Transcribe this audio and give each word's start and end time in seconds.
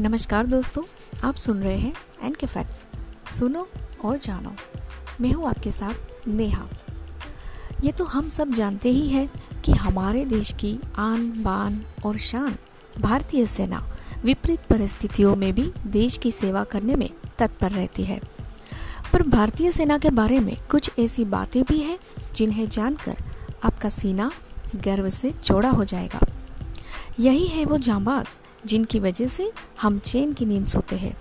नमस्कार 0.00 0.46
दोस्तों, 0.46 0.82
आप 1.24 1.34
सुन 1.34 1.62
रहे 1.62 1.76
हैं 1.78 1.92
एन 2.22 2.34
के 2.34 2.46
फैक्ट्स 2.46 2.86
सुनो 3.38 3.68
और 4.04 4.18
जानो। 4.18 4.52
मैं 5.20 5.32
हूँ 5.32 5.48
आपके 5.48 5.72
साथ 5.72 6.28
नेहा। 6.28 6.66
ये 7.84 7.92
तो 7.92 8.04
हम 8.04 8.28
सब 8.28 8.52
जानते 8.54 8.90
ही 8.90 9.08
हैं 9.08 9.28
कि 9.60 9.72
हमारे 9.72 10.24
देश 10.24 10.52
की 10.52 10.78
आन, 10.96 11.42
बान 11.42 11.84
और 12.06 12.18
शान 12.18 12.56
भारतीय 13.00 13.46
सेना 13.46 13.92
विपरीत 14.24 14.60
परिस्थितियों 14.60 15.36
में 15.36 15.52
भी 15.54 15.72
देश 15.86 16.16
की 16.16 16.30
सेवा 16.30 16.64
करने 16.64 16.94
में 16.94 17.10
तत्पर 17.38 17.70
रहती 17.70 18.04
है। 18.04 18.20
पर 19.12 19.22
भारतीय 19.22 19.72
सेना 19.72 19.98
के 19.98 20.10
बारे 20.10 20.40
में 20.40 20.56
कुछ 20.70 20.90
ऐसी 20.98 21.24
बातें 21.24 21.62
भी 21.62 21.78
हैं 21.78 21.98
जिन्हें 22.34 22.68
जानकर 22.68 23.16
आपका 23.64 23.88
सीना 23.88 24.30
गर्व 24.74 25.08
से 25.08 25.32
चौड़ा 25.32 25.70
हो 25.70 25.84
जाएगा। 25.84 26.20
यही 27.20 27.46
है 27.46 27.64
वो 27.64 27.78
जांबाज, 27.78 28.26
जिनकी 28.66 29.00
वजह 29.00 29.26
से 29.26 29.52
हम 29.82 29.98
चैन 29.98 30.32
की 30.32 30.44
नींद 30.44 30.66
सोते 30.66 30.96
हैं। 30.96 31.16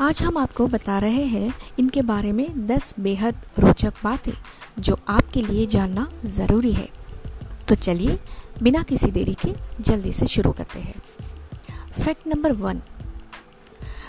आज 0.00 0.22
हम 0.22 0.38
आपको 0.38 0.66
बता 0.66 0.98
रहे 0.98 1.24
हैं 1.24 1.54
इनके 1.78 2.02
बारे 2.02 2.32
में 2.32 2.66
10 2.66 2.94
बेहद 3.00 3.34
रोचक 3.58 3.94
बातें 4.04 4.32
जो 4.78 4.98
आपके 5.08 5.42
लिए 5.42 5.66
जानना 5.66 6.08
ज़रूरी 6.24 6.72
है। 6.72 6.88
तो 7.68 7.74
चलिए, 7.74 8.18
बिना 8.62 8.82
किसी 8.82 9.10
देरी 9.10 9.34
के 9.34 9.54
जल्दी 9.80 10.12
से 10.12 10.26
शुरू 10.26 10.52
करते 10.52 10.80
हैं। 10.80 11.02
फैक्ट 12.04 12.26
नंबर 12.26 12.52
वन, 12.52 12.80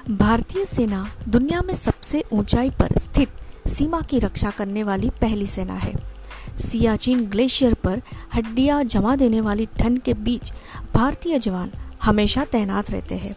भारतीय 0.09 0.65
सेना 0.65 1.07
दुनिया 1.27 1.61
में 1.61 1.75
सबसे 1.75 2.23
ऊंचाई 2.33 2.69
पर 2.69 2.97
स्थित 2.97 3.67
सीमा 3.67 4.01
की 4.01 4.19
रक्षा 4.19 4.49
करने 4.49 4.83
वाली 4.83 5.09
पहली 5.09 5.47
सेना 5.47 5.73
है। 5.73 6.14
सियाचिन 6.59 7.25
ग्लेशियर 7.25 7.73
पर 7.73 8.01
हड्डियाँ 8.35 8.83
जमा 8.83 9.15
देने 9.15 9.41
वाली 9.41 9.65
ठंड 9.79 9.99
के 9.99 10.13
बीच 10.13 10.51
भारतीय 10.93 11.39
जवान 11.39 11.71
हमेशा 12.03 12.45
तैनात 12.45 12.91
रहते 12.91 13.15
हैं। 13.15 13.35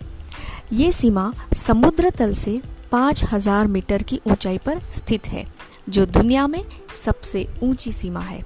ये 0.73 0.93
सीमा 0.93 1.33
समुद्र 1.57 2.11
तल 2.11 2.35
से 2.35 2.61
5000 2.93 3.67
मीटर 3.67 4.03
की 4.03 4.21
ऊंचाई 4.27 4.59
पर 4.59 4.81
स्थित 4.93 5.27
है, 5.29 5.47
जो 5.89 6.07
दुनिया 6.07 6.47
में 6.47 6.65
सबसे 7.05 7.47
ऊँची 7.63 7.93
सीमा 7.93 8.21
है। 8.21 8.43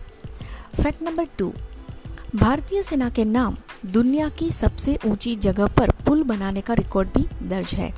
फैक्ट 0.83 1.03
नंबर 1.03 1.27
टू, 1.39 1.53
भारतीय 2.37 2.83
सेना 2.83 3.09
के 3.11 3.25
नाम 3.25 3.57
दुनिया 3.87 4.29
की 4.29 4.51
सबसे 4.51 4.99
ऊँची 5.07 5.37
जगह 5.37 5.67
पर 5.67 5.91
पुल 6.07 6.23
बनाने 6.23 6.61
का 6.61 6.75
रिकॉर्ड 6.75 7.09
भी 7.09 7.49
दर्ज 7.49 7.75
है। 7.75 7.93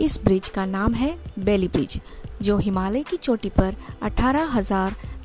इस 0.00 0.18
ब्रिज 0.24 0.48
का 0.48 0.66
नाम 0.66 0.94
है 0.94 1.16
बेली 1.38 1.68
ब्रिज, 1.68 2.00
जो 2.42 2.58
हिमालय 2.58 3.02
की 3.02 3.16
चोटी 3.16 3.48
पर 3.48 3.76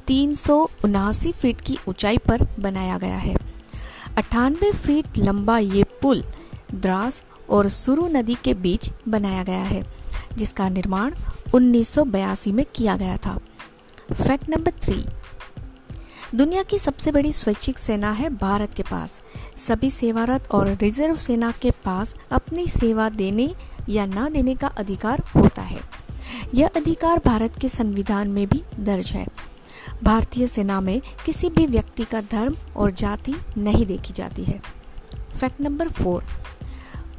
तीन 0.07 0.33
सौ 0.33 0.69
उनासी 0.85 1.31
फीट 1.31 1.61
की 1.61 1.77
ऊंचाई 1.87 2.17
पर 2.17 2.47
बनाया 2.59 2.97
गया 2.97 3.17
है। 3.17 3.35
अठानवे 4.17 4.71
फीट 4.71 5.17
लंबा 5.17 5.57
ये 5.57 5.83
पुल 6.01 6.23
द्रास 6.75 7.23
और 7.49 7.69
सुरु 7.69 8.07
नदी 8.07 8.35
के 8.43 8.53
बीच 8.53 8.91
बनाया 9.07 9.43
गया 9.43 9.63
है, 9.63 9.83
जिसका 10.37 10.69
निर्माण 10.69 11.13
1982 11.53 12.51
में 12.51 12.65
किया 12.75 12.97
गया 12.97 13.17
था। 13.17 13.39
Fact 14.13 14.49
number 14.49 14.71
three. 14.71 15.05
दुनिया 16.35 16.63
की 16.63 16.79
सबसे 16.79 17.11
बड़ी 17.11 17.33
स्वैच्छिक 17.33 17.79
सेना 17.79 18.11
है 18.11 18.29
भारत 18.29 18.73
के 18.73 18.83
पास। 18.83 19.21
सभी 19.57 19.91
सेवारत 19.91 20.47
और 20.51 20.67
रिज़र्व 20.67 21.15
सेना 21.15 21.51
के 21.51 21.71
पास 21.71 22.15
अपनी 22.31 22.67
सेवा 22.67 23.09
देने 23.09 23.55
या 23.89 24.05
ना 24.05 24.29
देने 24.29 24.55
का 24.55 24.67
अधिकार 24.67 25.23
होता 25.35 25.61
है। 25.61 25.79
यह 26.53 26.69
अधिकार 26.75 27.21
भारत 27.25 27.59
के 27.61 27.69
संविधान 27.69 28.27
में 28.27 28.47
भी 28.47 28.63
दर्ज 28.79 29.11
है। 29.11 29.27
भारतीय 30.03 30.47
सेना 30.47 30.79
में 30.81 31.01
किसी 31.25 31.49
भी 31.49 31.65
व्यक्ति 31.65 32.03
का 32.03 32.21
धर्म 32.21 32.55
और 32.75 32.91
जाति 32.91 33.35
नहीं 33.57 33.85
देखी 33.85 34.13
जाती 34.13 34.43
है। 34.43 34.59
फैक्ट 35.39 35.61
नंबर 35.61 35.89
फोर 35.89 36.23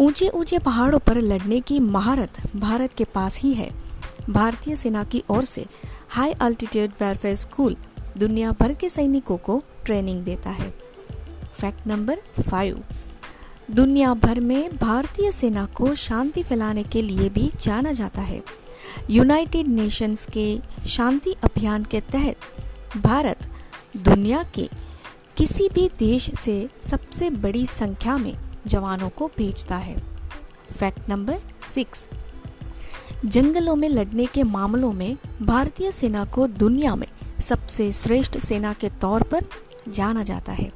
ऊँचे 0.00 0.28
ऊँचे 0.28 0.58
पहाड़ों 0.58 0.98
पर 0.98 1.16
लड़ने 1.16 1.60
की 1.60 1.80
महारत 1.80 2.32
भारत 2.56 2.94
के 2.94 3.04
पास 3.04 3.40
ही 3.40 3.52
है। 3.54 3.70
भारतीय 4.30 4.76
सेना 4.76 5.04
की 5.04 5.22
ओर 5.30 5.44
से 5.44 5.66
हाई 6.08 6.32
अल्टीट्यूड 6.32 6.90
वेलफेयर 7.00 7.34
स्कूल 7.34 7.76
दुनिया 8.18 8.52
भर 8.60 8.72
के 8.74 8.88
सैनिकों 8.88 9.36
को 9.36 9.62
ट्रेनिंग 9.84 10.22
देता 10.24 10.50
है। 10.50 10.70
फैक्ट 11.60 11.86
नंबर 11.86 12.20
फाइव 12.50 12.82
दुनिया 13.70 14.12
भर 14.14 14.40
में 14.40 14.76
भारतीय 14.76 15.32
सेना 15.32 15.64
को 15.66 15.94
शांति 15.94 16.42
फैलाने 16.42 16.82
के 16.82 17.02
लिए 17.02 17.28
भी 17.28 17.50
जाना 17.62 17.92
जाता 17.92 18.22
है। 18.22 18.42
यूनाइटेड 19.10 19.68
नेशंस 19.68 20.26
के 20.32 20.58
शांति 20.86 21.34
अभियान 21.44 21.84
के 21.84 22.00
तहत 22.00 22.36
भारत 22.96 23.50
दुनिया 23.96 24.42
के 24.42 24.68
किसी 25.36 25.68
भी 25.68 25.90
देश 25.98 26.38
से 26.38 26.68
सबसे 26.82 27.30
बड़ी 27.30 27.66
संख्या 27.66 28.16
में 28.16 28.32
जवानों 28.66 29.08
को 29.08 29.30
भेजता 29.38 29.76
है। 29.76 30.02
Fact 30.78 31.08
number 31.08 31.38
six. 31.74 32.08
जंगलों 33.24 33.76
में 33.76 33.88
लड़ने 33.88 34.26
के 34.26 34.42
मामलों 34.42 34.92
में 34.92 35.16
भारतीय 35.42 35.92
सेना 35.92 36.24
को 36.24 36.46
दुनिया 36.46 36.94
में 36.94 37.06
सबसे 37.40 37.92
श्रेष्ठ 37.92 38.38
सेना 38.38 38.72
के 38.72 38.90
तौर 38.90 39.22
पर 39.22 39.44
जाना 39.88 40.22
जाता 40.22 40.52
है। 40.52 40.72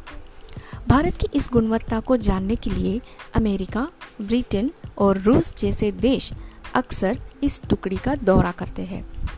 भारत 0.89 1.17
की 1.17 1.27
इस 1.35 1.51
गुणवत्ता 1.53 2.01
को 2.01 2.17
जानने 2.17 2.57
के 2.57 2.71
लिए 2.71 3.01
अमेरिका, 3.35 3.89
ब्रिटेन 4.23 4.71
और 4.99 5.19
रूस 5.19 5.55
जैसे 5.59 5.91
देश 5.91 6.33
अक्सर 6.75 7.19
इस 7.43 7.63
टुकड़ी 7.63 7.97
का 7.97 8.15
दौरा 8.15 8.51
करते 8.51 8.83
हैं। 8.83 9.29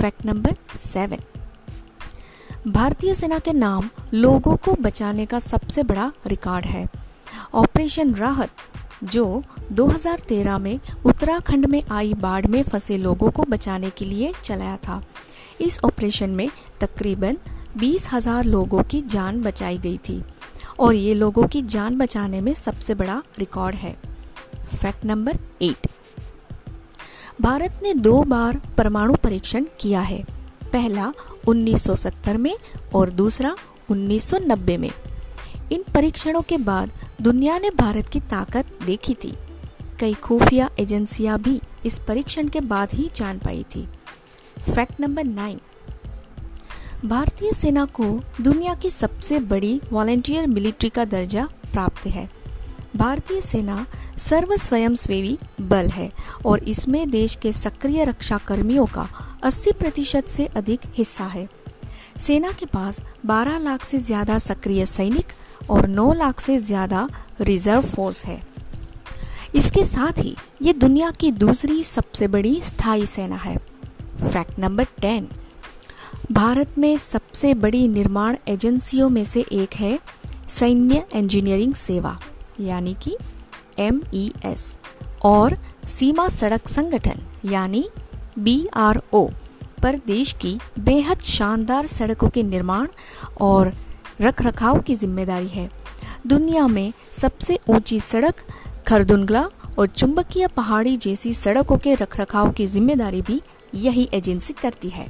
Fact 0.00 0.26
number 0.26 0.56
seven. 0.80 1.39
भारतीय 2.68 3.14
सेना 3.14 3.38
के 3.38 3.52
नाम 3.52 3.88
लोगों 4.14 4.56
को 4.56 4.72
बचाने 4.80 5.24
का 5.26 5.38
सबसे 5.38 5.82
बड़ा 5.82 6.10
रिकॉर्ड 6.26 6.64
है। 6.66 6.88
ऑपरेशन 7.54 8.14
राहत, 8.14 8.50
जो 9.04 9.42
2013 9.72 10.58
में 10.58 10.78
उत्तराखंड 11.06 11.66
में 11.66 11.82
आई 11.90 12.12
बाढ़ 12.14 12.46
में 12.46 12.62
फंसे 12.62 12.96
लोगों 12.96 13.30
को 13.30 13.42
बचाने 13.42 13.90
के 13.90 14.04
लिए 14.04 14.32
चलाया 14.44 14.76
था। 14.76 15.02
इस 15.60 15.80
ऑपरेशन 15.84 16.30
में 16.30 16.48
तकरीबन 16.80 17.38
बीस 17.78 18.08
हज़ार 18.12 18.44
लोगों 18.44 18.82
की 18.82 19.00
जान 19.00 19.40
बचाई 19.42 19.78
गई 19.78 19.98
थी 20.08 20.22
और 20.78 20.94
ये 20.94 21.14
लोगों 21.14 21.46
की 21.46 21.62
जान 21.62 21.98
बचाने 21.98 22.40
में 22.40 22.52
सबसे 22.54 22.94
बड़ा 22.94 23.22
रिकॉर्ड 23.38 23.76
है। 23.76 23.96
Fact 24.74 25.04
number 25.04 25.38
eight. 25.62 25.86
भारत 27.40 27.80
ने 27.82 27.94
दो 27.94 28.22
बार 28.24 28.60
परमाणु 28.78 29.14
परीक्षण 29.14 29.64
किया 29.80 30.00
है। 30.00 30.22
पहला 30.72 31.12
1970 31.48 32.36
में 32.36 32.56
और 32.94 33.10
दूसरा 33.10 33.56
1990 33.90 34.76
में। 34.76 34.90
इन 35.72 35.84
परीक्षणों 35.94 36.42
के 36.42 36.58
बाद 36.58 36.90
दुनिया 37.22 37.58
ने 37.58 37.70
भारत 37.70 38.08
की 38.08 38.20
ताकत 38.20 38.66
देखी 38.86 39.14
थी। 39.14 39.36
कई 40.00 40.14
खुफिया 40.14 40.70
एजेंसियाँ 40.80 41.38
भी 41.38 41.60
इस 41.86 41.98
परीक्षण 41.98 42.48
के 42.48 42.60
बाद 42.60 42.88
ही 42.92 43.10
जान 43.16 43.38
पाई 43.38 43.66
थी। 43.76 43.88
Fact 44.74 45.00
number 45.00 45.24
nine. 45.24 45.60
भारतीय 47.04 47.52
सेना 47.52 47.84
को 47.84 48.22
दुनिया 48.40 48.74
की 48.74 48.90
सबसे 48.90 49.38
बड़ी 49.38 49.80
वॉलेंटियर 49.92 50.46
मिलिट्री 50.46 50.88
का 50.88 51.04
दर्जा 51.04 51.48
प्राप्त 51.72 52.06
है। 52.06 52.39
भारतीय 52.96 53.40
सेना 53.40 53.84
सर्व 54.18 54.56
स्वयं 54.56 54.94
स्वेवी 54.94 55.36
बल 55.60 55.88
है 55.88 56.10
और 56.46 56.62
इसमें 56.64 57.10
देश 57.10 57.34
के 57.34 57.52
सक्रिय 57.52 58.04
रक्षा 58.04 58.38
कर्मियों 58.38 58.86
का 58.86 59.08
80 59.44 59.72
प्रतिशत 59.72 60.28
से 60.28 60.46
अधिक 60.46 60.80
हिस्सा 60.94 61.24
है। 61.24 61.48
सेना 62.18 62.50
के 62.52 62.66
पास 62.66 63.02
12 63.26 63.58
लाख 63.58 63.84
से 63.84 63.98
ज़्यादा 63.98 64.38
सक्रिय 64.38 64.86
सैनिक 64.86 65.32
और 65.70 65.86
9 65.88 66.12
लाख 66.14 66.40
से 66.40 66.58
ज़्यादा 66.58 67.08
रिज़र्व 67.40 67.82
फोर्स 67.82 68.24
है। 68.24 68.40
इसके 69.54 69.84
साथ 69.84 70.18
ही 70.18 70.36
ये 70.62 70.72
दुनिया 70.72 71.10
की 71.10 71.30
दूसरी 71.32 71.82
सबसे 71.84 72.28
बड़ी 72.28 72.60
स्थायी 72.64 73.06
सेना 73.06 73.36
है। 73.36 73.56
Fact 74.22 74.58
number 74.58 74.86
ten. 75.00 75.28
भारत 76.32 76.78
में 76.78 76.96
सबसे 76.98 77.54
बड़ी 77.56 77.86
निर्माण 77.88 78.36
एजेंसियों 78.48 79.08
में 79.10 79.24
से 79.24 79.44
एक 79.52 79.74
है 79.74 79.98
सैन्य 80.48 81.04
इंजीनियरिंग 81.14 81.74
सेवा। 81.76 82.18
यानी 82.60 82.94
कि 83.02 83.16
एम 83.78 84.00
ई 84.14 84.30
एस 84.44 84.72
और 85.24 85.56
सीमा 85.88 86.28
सड़क 86.28 86.68
संगठन 86.68 87.20
यानी 87.44 87.84
बी 88.38 88.66
आर 88.76 89.00
ओ 89.14 89.26
पर 89.82 89.96
देश 90.06 90.32
की 90.40 90.58
बेहद 90.78 91.20
शानदार 91.26 91.86
सड़कों 91.86 92.28
के 92.28 92.42
निर्माण 92.42 92.88
और 93.40 93.72
रखरखाव 94.20 94.80
की 94.80 94.94
ज़िम्मेदारी 94.94 95.48
है। 95.48 95.68
दुनिया 96.26 96.66
में 96.68 96.92
सबसे 97.12 97.58
ऊँची 97.70 98.00
सड़क 98.00 98.42
खरदुनगला 98.88 99.42
और 99.78 99.86
चुंबकीय 99.86 100.46
पहाड़ी 100.46 100.96
जैसी 100.96 101.32
सड़कों 101.34 101.76
के 101.78 101.94
रखरखाव 101.94 102.50
की 102.52 102.66
ज़िम्मेदारी 102.66 103.22
भी 103.22 103.40
यही 103.74 104.08
एजेंसी 104.14 104.52
करती 104.52 104.88
है। 104.88 105.06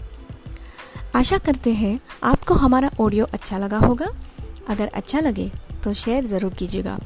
आशा 1.17 1.38
करते 1.38 1.73
हैं 1.75 1.99
आपको 2.25 2.55
हमारा 2.55 2.91
ऑडियो 3.00 3.26
अच्छा 3.32 3.58
लगा 3.58 3.79
होगा। 3.79 4.06
अगर 4.69 4.87
अच्छा 4.87 5.20
लगे 5.20 5.50
तो 5.85 5.94
शेयर 5.94 6.26
ज़रूर 6.26 6.55
कीजिएगा। 6.55 6.99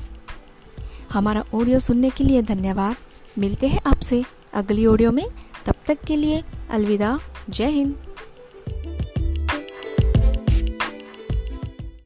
हमारा 1.14 1.44
ऑडियो 1.54 1.78
सुनने 1.78 2.10
के 2.10 2.24
लिए 2.24 2.42
धन्यवाद। 2.42 2.96
मिलते 3.38 3.66
हैं 3.66 3.80
आपसे 3.86 4.24
अगली 4.54 4.86
ऑडियो 4.86 5.12
में। 5.12 5.28
तब 5.66 5.74
तक 5.86 5.98
के 6.06 6.16
लिए 6.16 6.44
अलविदा। 6.70 7.18
जय 7.50 7.68
हिंद। 7.68 8.13